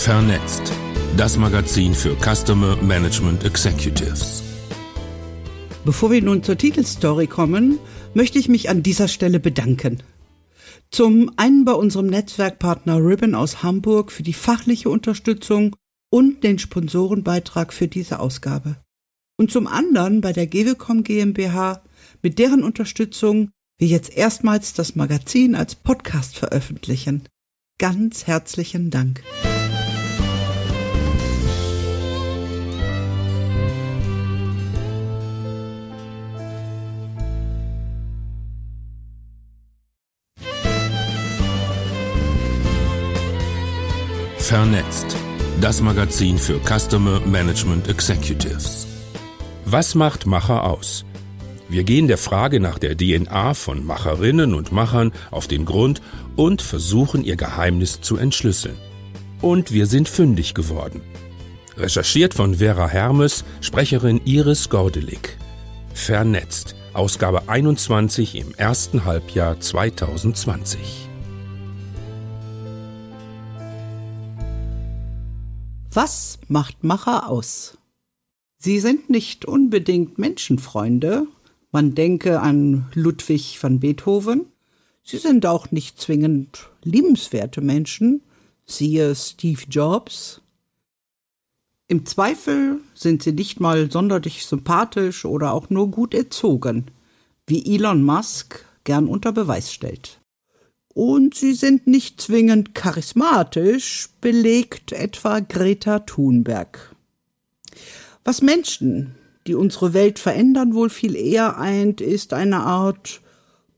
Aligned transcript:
Vernetzt. 0.00 0.72
Das 1.18 1.36
Magazin 1.36 1.94
für 1.94 2.16
Customer 2.16 2.74
Management 2.76 3.44
Executives. 3.44 4.42
Bevor 5.84 6.10
wir 6.10 6.22
nun 6.22 6.42
zur 6.42 6.56
Titelstory 6.56 7.26
kommen, 7.26 7.78
möchte 8.14 8.38
ich 8.38 8.48
mich 8.48 8.70
an 8.70 8.82
dieser 8.82 9.08
Stelle 9.08 9.38
bedanken. 9.40 10.02
Zum 10.90 11.30
einen 11.36 11.66
bei 11.66 11.74
unserem 11.74 12.06
Netzwerkpartner 12.06 12.96
Ribbon 12.96 13.34
aus 13.34 13.62
Hamburg 13.62 14.10
für 14.10 14.22
die 14.22 14.32
fachliche 14.32 14.88
Unterstützung 14.88 15.76
und 16.10 16.44
den 16.44 16.58
Sponsorenbeitrag 16.58 17.70
für 17.74 17.86
diese 17.86 18.20
Ausgabe. 18.20 18.76
Und 19.36 19.50
zum 19.50 19.66
anderen 19.66 20.22
bei 20.22 20.32
der 20.32 20.46
Gewecom 20.46 21.04
GmbH, 21.04 21.82
mit 22.22 22.38
deren 22.38 22.64
Unterstützung 22.64 23.50
wir 23.76 23.88
jetzt 23.88 24.16
erstmals 24.16 24.72
das 24.72 24.96
Magazin 24.96 25.54
als 25.54 25.74
Podcast 25.74 26.38
veröffentlichen. 26.38 27.24
Ganz 27.78 28.26
herzlichen 28.26 28.88
Dank. 28.88 29.22
Vernetzt. 44.50 45.16
Das 45.60 45.80
Magazin 45.80 46.36
für 46.36 46.58
Customer 46.58 47.20
Management 47.20 47.86
Executives. 47.86 48.88
Was 49.64 49.94
macht 49.94 50.26
Macher 50.26 50.64
aus? 50.64 51.04
Wir 51.68 51.84
gehen 51.84 52.08
der 52.08 52.18
Frage 52.18 52.58
nach 52.58 52.80
der 52.80 52.96
DNA 52.96 53.54
von 53.54 53.86
Macherinnen 53.86 54.54
und 54.54 54.72
Machern 54.72 55.12
auf 55.30 55.46
den 55.46 55.64
Grund 55.66 56.02
und 56.34 56.62
versuchen 56.62 57.22
ihr 57.22 57.36
Geheimnis 57.36 58.00
zu 58.00 58.16
entschlüsseln. 58.16 58.74
Und 59.40 59.70
wir 59.70 59.86
sind 59.86 60.08
fündig 60.08 60.52
geworden. 60.52 61.00
Recherchiert 61.76 62.34
von 62.34 62.56
Vera 62.56 62.88
Hermes, 62.88 63.44
Sprecherin 63.60 64.20
Iris 64.24 64.68
Gordelik. 64.68 65.38
Vernetzt. 65.94 66.74
Ausgabe 66.92 67.48
21 67.48 68.34
im 68.34 68.52
ersten 68.56 69.04
Halbjahr 69.04 69.60
2020. 69.60 71.09
Was 75.92 76.38
macht 76.46 76.84
Macher 76.84 77.28
aus? 77.28 77.76
Sie 78.58 78.78
sind 78.78 79.10
nicht 79.10 79.44
unbedingt 79.44 80.18
Menschenfreunde, 80.18 81.26
man 81.72 81.96
denke 81.96 82.40
an 82.40 82.88
Ludwig 82.94 83.60
van 83.60 83.80
Beethoven, 83.80 84.46
sie 85.02 85.18
sind 85.18 85.46
auch 85.46 85.72
nicht 85.72 86.00
zwingend 86.00 86.70
liebenswerte 86.84 87.60
Menschen, 87.60 88.22
siehe 88.66 89.16
Steve 89.16 89.62
Jobs. 89.68 90.42
Im 91.88 92.06
Zweifel 92.06 92.78
sind 92.94 93.24
sie 93.24 93.32
nicht 93.32 93.58
mal 93.58 93.90
sonderlich 93.90 94.46
sympathisch 94.46 95.24
oder 95.24 95.52
auch 95.52 95.70
nur 95.70 95.90
gut 95.90 96.14
erzogen, 96.14 96.86
wie 97.48 97.74
Elon 97.74 98.04
Musk 98.04 98.64
gern 98.84 99.08
unter 99.08 99.32
Beweis 99.32 99.72
stellt. 99.72 100.19
Und 100.94 101.34
sie 101.34 101.54
sind 101.54 101.86
nicht 101.86 102.20
zwingend 102.20 102.74
charismatisch, 102.74 104.08
belegt 104.20 104.92
etwa 104.92 105.40
Greta 105.40 106.00
Thunberg. 106.00 106.94
Was 108.24 108.42
Menschen, 108.42 109.14
die 109.46 109.54
unsere 109.54 109.94
Welt 109.94 110.18
verändern, 110.18 110.74
wohl 110.74 110.90
viel 110.90 111.14
eher 111.14 111.58
eint, 111.58 112.00
ist 112.00 112.32
eine 112.32 112.60
Art 112.60 113.20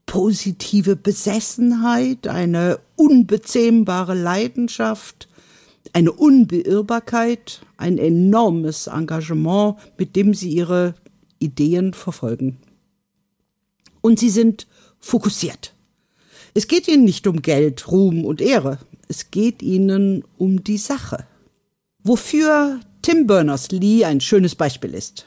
positive 0.07 0.97
Besessenheit, 0.97 2.27
eine 2.27 2.81
unbezähmbare 2.97 4.15
Leidenschaft, 4.15 5.29
eine 5.93 6.13
Unbeirrbarkeit, 6.13 7.61
ein 7.77 7.99
enormes 7.99 8.87
Engagement, 8.87 9.77
mit 9.99 10.17
dem 10.17 10.35
sie 10.35 10.51
ihre 10.51 10.95
Ideen 11.39 11.93
verfolgen. 11.93 12.59
Und 14.01 14.19
sie 14.19 14.31
sind 14.31 14.67
fokussiert. 14.99 15.75
Es 16.55 16.69
geht 16.69 16.87
ihnen 16.87 17.05
nicht 17.05 17.27
um 17.27 17.41
Geld, 17.41 17.91
Ruhm 17.91 18.25
und 18.25 18.41
Ehre. 18.41 18.79
Es 19.09 19.31
geht 19.31 19.63
ihnen 19.63 20.25
um 20.37 20.63
die 20.63 20.77
Sache. 20.77 21.27
Wofür 22.03 22.81
Tim 23.01 23.27
Berners-Lee 23.27 24.05
ein 24.05 24.21
schönes 24.21 24.55
Beispiel 24.55 24.95
ist. 24.95 25.27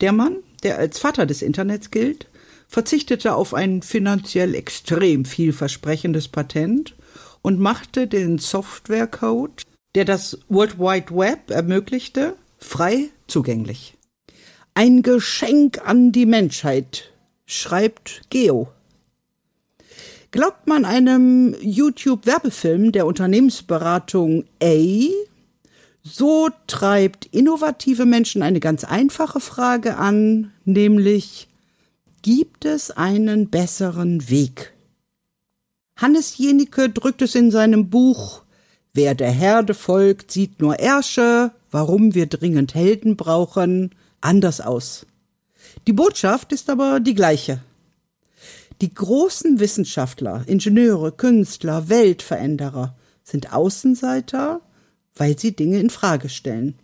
Der 0.00 0.12
Mann, 0.12 0.38
der 0.62 0.78
als 0.78 0.98
Vater 0.98 1.26
des 1.26 1.42
Internets 1.42 1.90
gilt, 1.90 2.28
verzichtete 2.66 3.34
auf 3.34 3.52
ein 3.52 3.82
finanziell 3.82 4.54
extrem 4.54 5.24
vielversprechendes 5.24 6.28
Patent 6.28 6.94
und 7.42 7.60
machte 7.60 8.06
den 8.06 8.38
Softwarecode, 8.38 9.62
der 9.94 10.06
das 10.06 10.38
World 10.48 10.78
Wide 10.78 11.14
Web 11.14 11.50
ermöglichte, 11.50 12.36
frei 12.58 13.10
zugänglich. 13.26 13.94
Ein 14.72 15.02
Geschenk 15.02 15.86
an 15.86 16.10
die 16.10 16.26
Menschheit, 16.26 17.12
schreibt 17.46 18.22
Geo 18.30 18.68
Glaubt 20.34 20.66
man 20.66 20.84
einem 20.84 21.54
YouTube-Werbefilm 21.60 22.90
der 22.90 23.06
Unternehmensberatung 23.06 24.42
A, 24.60 24.74
so 26.02 26.48
treibt 26.66 27.26
innovative 27.26 28.04
Menschen 28.04 28.42
eine 28.42 28.58
ganz 28.58 28.82
einfache 28.82 29.38
Frage 29.38 29.96
an, 29.96 30.50
nämlich 30.64 31.46
gibt 32.22 32.64
es 32.64 32.90
einen 32.90 33.48
besseren 33.48 34.28
Weg? 34.28 34.72
Hannes 35.94 36.36
Jenicke 36.36 36.90
drückt 36.90 37.22
es 37.22 37.36
in 37.36 37.52
seinem 37.52 37.88
Buch 37.88 38.42
Wer 38.92 39.14
der 39.14 39.30
Herde 39.30 39.72
folgt, 39.72 40.32
sieht 40.32 40.60
nur 40.60 40.80
Ärsche, 40.80 41.52
warum 41.70 42.16
wir 42.16 42.26
dringend 42.26 42.74
Helden 42.74 43.14
brauchen, 43.14 43.94
anders 44.20 44.60
aus. 44.60 45.06
Die 45.86 45.92
Botschaft 45.92 46.52
ist 46.52 46.68
aber 46.70 46.98
die 46.98 47.14
gleiche. 47.14 47.60
Die 48.80 48.92
großen 48.92 49.60
Wissenschaftler, 49.60 50.42
Ingenieure, 50.46 51.12
Künstler, 51.12 51.88
Weltveränderer 51.88 52.96
sind 53.22 53.52
Außenseiter, 53.52 54.60
weil 55.14 55.38
sie 55.38 55.54
Dinge 55.54 55.78
in 55.78 55.90
Frage 55.90 56.28
stellen. 56.28 56.74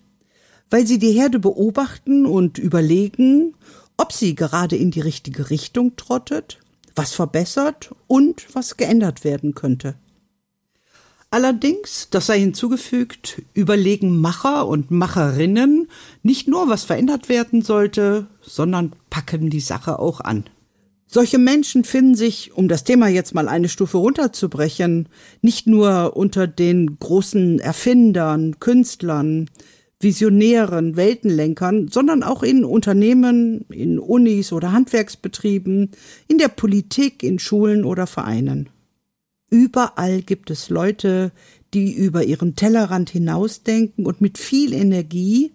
Weil 0.70 0.86
sie 0.86 0.98
die 0.98 1.12
Herde 1.12 1.40
beobachten 1.40 2.26
und 2.26 2.58
überlegen, 2.58 3.54
ob 3.96 4.12
sie 4.12 4.34
gerade 4.34 4.76
in 4.76 4.90
die 4.90 5.00
richtige 5.00 5.50
Richtung 5.50 5.96
trottet, 5.96 6.58
was 6.94 7.12
verbessert 7.12 7.94
und 8.06 8.46
was 8.54 8.76
geändert 8.76 9.24
werden 9.24 9.54
könnte. 9.54 9.96
Allerdings, 11.32 12.08
das 12.10 12.26
sei 12.26 12.40
hinzugefügt, 12.40 13.42
überlegen 13.52 14.20
Macher 14.20 14.66
und 14.66 14.90
Macherinnen 14.90 15.88
nicht 16.22 16.48
nur, 16.48 16.68
was 16.68 16.84
verändert 16.84 17.28
werden 17.28 17.62
sollte, 17.62 18.26
sondern 18.40 18.96
packen 19.10 19.48
die 19.50 19.60
Sache 19.60 19.98
auch 19.98 20.20
an. 20.20 20.44
Solche 21.12 21.38
Menschen 21.38 21.82
finden 21.82 22.15
sich, 22.15 22.53
um 22.54 22.69
das 22.69 22.84
Thema 22.84 23.09
jetzt 23.09 23.34
mal 23.34 23.48
eine 23.48 23.69
Stufe 23.69 23.97
runterzubrechen, 23.97 25.09
nicht 25.43 25.66
nur 25.66 26.16
unter 26.16 26.47
den 26.47 27.00
großen 27.00 27.59
Erfindern, 27.59 28.60
Künstlern, 28.60 29.50
Visionären, 29.99 30.94
Weltenlenkern, 30.94 31.88
sondern 31.88 32.22
auch 32.22 32.44
in 32.44 32.65
Unternehmen, 32.65 33.65
in 33.70 33.99
Unis 33.99 34.53
oder 34.53 34.70
Handwerksbetrieben, 34.70 35.91
in 36.28 36.38
der 36.38 36.47
Politik, 36.47 37.25
in 37.25 37.41
Schulen 37.41 37.84
oder 37.84 38.06
Vereinen. 38.06 38.69
Überall 39.50 40.22
gibt 40.22 40.49
es 40.49 40.70
Leute, 40.70 41.32
die 41.75 41.93
über 41.93 42.22
ihren 42.22 42.54
Tellerrand 42.54 43.10
hinausdenken 43.10 44.06
und 44.06 44.20
mit 44.20 44.38
viel 44.38 44.72
Energie 44.72 45.50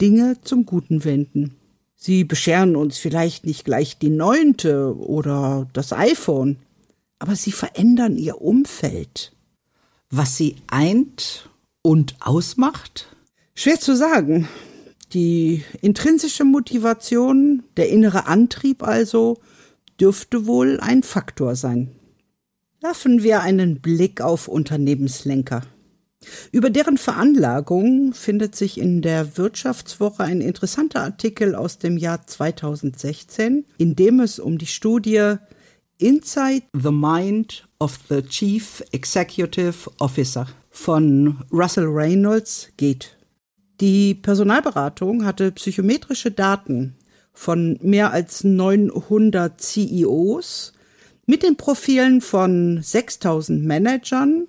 Dinge 0.00 0.38
zum 0.42 0.66
Guten 0.66 1.04
wenden. 1.04 1.54
Sie 1.96 2.24
bescheren 2.24 2.76
uns 2.76 2.98
vielleicht 2.98 3.46
nicht 3.46 3.64
gleich 3.64 3.98
die 3.98 4.10
neunte 4.10 4.94
oder 4.96 5.66
das 5.72 5.92
iPhone, 5.92 6.58
aber 7.18 7.34
sie 7.34 7.52
verändern 7.52 8.16
ihr 8.16 8.40
Umfeld. 8.42 9.32
Was 10.10 10.36
sie 10.36 10.56
eint 10.68 11.50
und 11.82 12.14
ausmacht? 12.20 13.08
Schwer 13.54 13.80
zu 13.80 13.96
sagen. 13.96 14.46
Die 15.12 15.64
intrinsische 15.80 16.44
Motivation, 16.44 17.62
der 17.76 17.88
innere 17.88 18.26
Antrieb 18.26 18.82
also, 18.82 19.38
dürfte 19.98 20.46
wohl 20.46 20.78
ein 20.80 21.02
Faktor 21.02 21.56
sein. 21.56 21.90
Werfen 22.80 23.22
wir 23.22 23.40
einen 23.40 23.80
Blick 23.80 24.20
auf 24.20 24.48
Unternehmenslenker. 24.48 25.62
Über 26.52 26.70
deren 26.70 26.98
Veranlagung 26.98 28.14
findet 28.14 28.56
sich 28.56 28.78
in 28.78 29.02
der 29.02 29.36
Wirtschaftswoche 29.36 30.24
ein 30.24 30.40
interessanter 30.40 31.02
Artikel 31.02 31.54
aus 31.54 31.78
dem 31.78 31.96
Jahr 31.96 32.26
2016, 32.26 33.64
in 33.78 33.96
dem 33.96 34.20
es 34.20 34.38
um 34.38 34.58
die 34.58 34.66
Studie 34.66 35.36
Inside 35.98 36.64
the 36.74 36.90
Mind 36.90 37.66
of 37.78 37.98
the 38.08 38.22
Chief 38.22 38.82
Executive 38.92 39.90
Officer 39.98 40.46
von 40.70 41.38
Russell 41.50 41.86
Reynolds 41.86 42.68
geht. 42.76 43.16
Die 43.80 44.14
Personalberatung 44.14 45.24
hatte 45.24 45.52
psychometrische 45.52 46.30
Daten 46.30 46.96
von 47.32 47.78
mehr 47.82 48.12
als 48.12 48.44
900 48.44 49.60
CEOs 49.60 50.72
mit 51.26 51.42
den 51.42 51.56
Profilen 51.56 52.20
von 52.20 52.80
6000 52.82 53.64
Managern, 53.64 54.48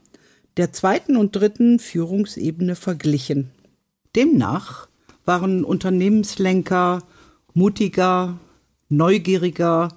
der 0.58 0.74
zweiten 0.74 1.16
und 1.16 1.36
dritten 1.36 1.80
Führungsebene 1.80 2.76
verglichen. 2.76 3.52
Demnach 4.16 4.88
waren 5.26 5.64
Unternehmenslenker 5.64 7.04
mutiger, 7.54 8.40
neugieriger, 8.90 9.90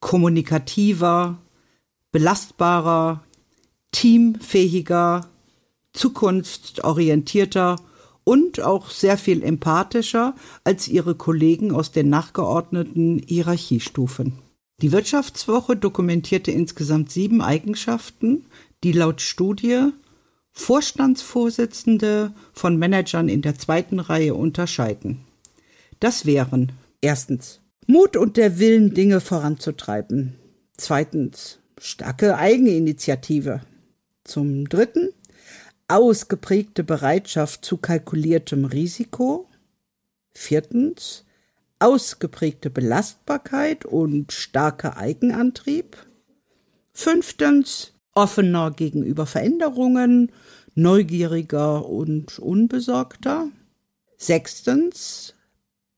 kommunikativer, 0.00 1.38
belastbarer, 2.12 3.24
teamfähiger, 3.92 5.28
zukunftsorientierter 5.92 7.76
und 8.24 8.60
auch 8.60 8.90
sehr 8.90 9.16
viel 9.16 9.42
empathischer 9.42 10.34
als 10.64 10.88
ihre 10.88 11.14
Kollegen 11.14 11.72
aus 11.72 11.92
den 11.92 12.08
nachgeordneten 12.08 13.22
Hierarchiestufen. 13.26 14.32
Die 14.82 14.92
Wirtschaftswoche 14.92 15.76
dokumentierte 15.76 16.50
insgesamt 16.50 17.10
sieben 17.10 17.40
Eigenschaften, 17.40 18.46
die 18.82 18.92
laut 18.92 19.20
Studie 19.20 19.92
Vorstandsvorsitzende 20.54 22.32
von 22.52 22.78
Managern 22.78 23.28
in 23.28 23.42
der 23.42 23.58
zweiten 23.58 23.98
Reihe 23.98 24.34
unterscheiden. 24.34 25.26
Das 26.00 26.26
wären 26.26 26.72
erstens 27.00 27.60
Mut 27.86 28.16
und 28.16 28.36
der 28.36 28.58
Willen, 28.58 28.94
Dinge 28.94 29.20
voranzutreiben. 29.20 30.36
Zweitens 30.76 31.58
starke 31.78 32.38
Eigeninitiative. 32.38 33.60
Zum 34.22 34.68
dritten 34.68 35.10
ausgeprägte 35.88 36.82
Bereitschaft 36.82 37.64
zu 37.64 37.76
kalkuliertem 37.76 38.64
Risiko. 38.64 39.48
Viertens 40.32 41.24
ausgeprägte 41.78 42.70
Belastbarkeit 42.70 43.84
und 43.84 44.32
starker 44.32 44.96
Eigenantrieb. 44.96 45.96
Fünftens 46.92 47.93
offener 48.14 48.70
gegenüber 48.70 49.26
Veränderungen, 49.26 50.32
neugieriger 50.74 51.86
und 51.86 52.38
unbesorgter. 52.38 53.48
Sechstens 54.16 55.34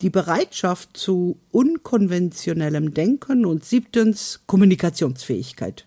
die 0.02 0.10
Bereitschaft 0.10 0.96
zu 0.96 1.38
unkonventionellem 1.52 2.92
Denken 2.92 3.46
und 3.46 3.64
siebtens 3.64 4.40
Kommunikationsfähigkeit. 4.46 5.86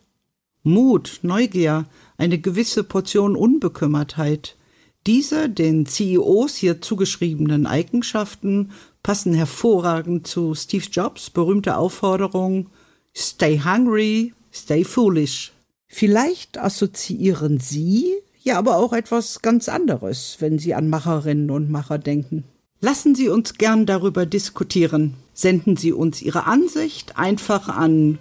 Mut, 0.64 1.20
Neugier, 1.22 1.86
eine 2.18 2.40
gewisse 2.40 2.84
Portion 2.84 3.36
Unbekümmertheit. 3.36 4.58
Diese 5.06 5.48
den 5.50 5.86
CEOs 5.86 6.56
hier 6.56 6.82
zugeschriebenen 6.82 7.66
Eigenschaften 7.66 8.72
passen 9.04 9.34
hervorragend 9.34 10.28
zu 10.28 10.56
Steve 10.56 10.86
Jobs 10.92 11.30
berühmter 11.30 11.78
Aufforderung 11.78 12.70
Stay 13.16 13.60
hungry, 13.60 14.34
stay 14.52 14.84
foolish. 14.84 15.52
Vielleicht 15.90 16.58
assoziieren 16.58 17.60
Sie 17.60 18.14
ja 18.42 18.58
aber 18.58 18.78
auch 18.78 18.94
etwas 18.94 19.42
ganz 19.42 19.68
anderes, 19.68 20.38
wenn 20.40 20.60
Sie 20.60 20.74
an 20.74 20.88
Macherinnen 20.88 21.52
und 21.52 21.70
Macher 21.70 21.98
denken. 21.98 22.46
Lassen 22.80 23.16
Sie 23.16 23.28
uns 23.28 23.56
gern 23.56 23.86
darüber 23.86 24.26
diskutieren. 24.26 25.16
Senden 25.34 25.76
Sie 25.76 25.92
uns 25.92 26.22
Ihre 26.22 26.46
Ansicht 26.46 27.18
einfach 27.18 27.68
an 27.68 28.18